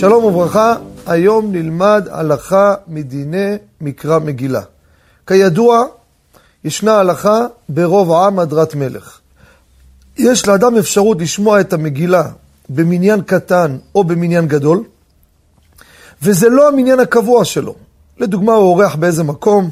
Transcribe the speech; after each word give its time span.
שלום 0.00 0.24
וברכה, 0.24 0.74
היום 1.06 1.52
נלמד 1.52 2.08
הלכה 2.10 2.74
מדיני 2.88 3.54
מקרא 3.80 4.18
מגילה. 4.18 4.60
כידוע, 5.26 5.84
ישנה 6.64 6.98
הלכה 6.98 7.46
ברוב 7.68 8.12
העם 8.12 8.38
הדרת 8.38 8.74
מלך. 8.74 9.18
יש 10.18 10.48
לאדם 10.48 10.76
אפשרות 10.76 11.20
לשמוע 11.20 11.60
את 11.60 11.72
המגילה 11.72 12.22
במניין 12.68 13.22
קטן 13.22 13.78
או 13.94 14.04
במניין 14.04 14.48
גדול, 14.48 14.84
וזה 16.22 16.48
לא 16.48 16.68
המניין 16.68 17.00
הקבוע 17.00 17.44
שלו. 17.44 17.74
לדוגמה, 18.18 18.52
הוא 18.52 18.68
אורח 18.68 18.94
באיזה 18.94 19.22
מקום, 19.22 19.70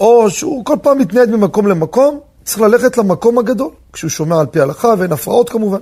או 0.00 0.30
שהוא 0.30 0.64
כל 0.64 0.76
פעם 0.82 0.98
מתנייד 0.98 1.30
ממקום 1.30 1.66
למקום, 1.66 2.20
צריך 2.44 2.60
ללכת 2.60 2.98
למקום 2.98 3.38
הגדול, 3.38 3.70
כשהוא 3.92 4.10
שומע 4.10 4.40
על 4.40 4.46
פי 4.46 4.60
ההלכה, 4.60 4.94
ואין 4.98 5.12
הפרעות 5.12 5.50
כמובן. 5.50 5.80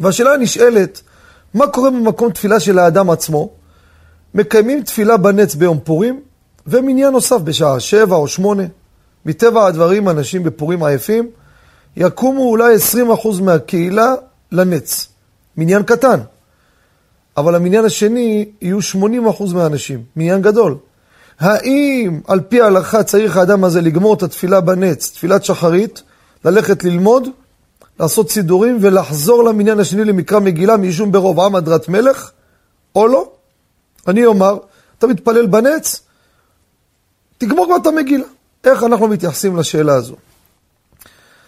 והשאלה 0.00 0.34
הנשאלת, 0.34 1.02
מה 1.56 1.66
קורה 1.66 1.90
במקום 1.90 2.30
תפילה 2.30 2.60
של 2.60 2.78
האדם 2.78 3.10
עצמו? 3.10 3.50
מקיימים 4.34 4.82
תפילה 4.82 5.16
בנץ 5.16 5.54
ביום 5.54 5.78
פורים, 5.84 6.20
ומניין 6.66 7.12
נוסף 7.12 7.36
בשעה 7.36 7.80
שבע 7.80 8.16
או 8.16 8.28
שמונה. 8.28 8.62
מטבע 9.26 9.66
הדברים, 9.66 10.08
אנשים 10.08 10.42
בפורים 10.42 10.82
עייפים, 10.82 11.30
יקומו 11.96 12.40
אולי 12.40 12.74
20% 12.76 13.42
מהקהילה 13.42 14.14
לנץ. 14.52 15.08
מניין 15.56 15.82
קטן. 15.82 16.20
אבל 17.36 17.54
המניין 17.54 17.84
השני 17.84 18.48
יהיו 18.62 18.78
80% 18.80 19.54
מהאנשים, 19.54 20.02
מניין 20.16 20.42
גדול. 20.42 20.76
האם 21.40 22.20
על 22.26 22.40
פי 22.40 22.60
ההלכה 22.60 23.02
צריך 23.02 23.36
האדם 23.36 23.64
הזה 23.64 23.80
לגמור 23.80 24.14
את 24.14 24.22
התפילה 24.22 24.60
בנץ, 24.60 25.10
תפילת 25.10 25.44
שחרית, 25.44 26.02
ללכת 26.44 26.84
ללמוד, 26.84 27.28
לעשות 28.00 28.30
סידורים 28.30 28.78
ולחזור 28.80 29.44
למניין 29.44 29.80
השני 29.80 30.04
למקרא 30.04 30.40
מגילה 30.40 30.76
מאישום 30.76 31.12
ברוב 31.12 31.40
עם 31.40 31.54
הדרת 31.54 31.88
מלך, 31.88 32.30
או 32.94 33.06
לא? 33.06 33.30
אני 34.08 34.26
אומר, 34.26 34.58
אתה 34.98 35.06
מתפלל 35.06 35.46
בנץ, 35.46 36.00
תגמור 37.38 37.66
כבר 37.66 37.76
את 37.76 37.86
המגילה. 37.86 38.24
איך 38.64 38.82
אנחנו 38.82 39.08
מתייחסים 39.08 39.56
לשאלה 39.56 39.94
הזו? 39.94 40.16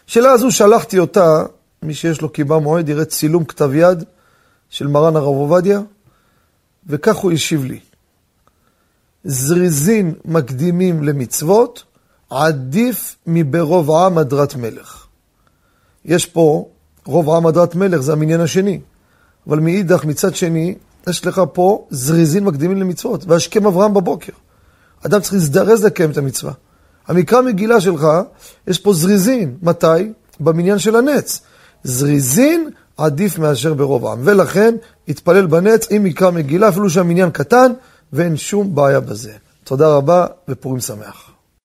השאלה 0.08 0.32
הזו, 0.32 0.50
שלחתי 0.50 0.98
אותה, 0.98 1.44
מי 1.82 1.94
שיש 1.94 2.20
לו 2.20 2.28
קיבה 2.28 2.58
מועד 2.58 2.88
יראה 2.88 3.04
צילום 3.04 3.44
כתב 3.44 3.74
יד 3.74 4.04
של 4.70 4.86
מרן 4.86 5.16
הרב 5.16 5.26
עובדיה, 5.26 5.80
וכך 6.86 7.16
הוא 7.16 7.32
השיב 7.32 7.64
לי. 7.64 7.80
זריזין 9.24 10.14
מקדימים 10.24 11.02
למצוות, 11.02 11.84
עדיף 12.30 13.16
מברוב 13.26 13.90
עם 13.90 14.18
הדרת 14.18 14.54
מלך. 14.54 15.07
יש 16.08 16.26
פה, 16.26 16.68
רוב 17.06 17.30
עם 17.30 17.46
הדרת 17.46 17.74
מלך 17.74 18.00
זה 18.00 18.12
המניין 18.12 18.40
השני, 18.40 18.80
אבל 19.46 19.60
מאידך, 19.60 20.04
מצד 20.04 20.34
שני, 20.34 20.74
יש 21.08 21.26
לך 21.26 21.42
פה 21.52 21.86
זריזין 21.90 22.44
מקדימים 22.44 22.76
למצוות, 22.76 23.24
והשכם 23.26 23.66
אברהם 23.66 23.94
בבוקר. 23.94 24.32
אדם 25.06 25.20
צריך 25.20 25.32
להזדרז 25.32 25.84
לקיים 25.84 26.10
את 26.10 26.16
המצווה. 26.16 26.52
המקרא 27.08 27.40
מגילה 27.40 27.80
שלך, 27.80 28.06
יש 28.66 28.78
פה 28.78 28.92
זריזין. 28.92 29.56
מתי? 29.62 30.12
במניין 30.40 30.78
של 30.78 30.96
הנץ. 30.96 31.40
זריזין 31.84 32.70
עדיף 32.96 33.38
מאשר 33.38 33.74
ברוב 33.74 34.06
העם. 34.06 34.20
ולכן, 34.24 34.74
התפלל 35.08 35.46
בנץ 35.46 35.86
עם 35.90 36.04
מקרא 36.04 36.30
מגילה, 36.30 36.68
אפילו 36.68 36.90
שהמניין 36.90 37.30
קטן, 37.30 37.72
ואין 38.12 38.36
שום 38.36 38.74
בעיה 38.74 39.00
בזה. 39.00 39.32
תודה 39.64 39.88
רבה 39.88 40.26
ופורים 40.48 40.80
שמח. 40.80 41.30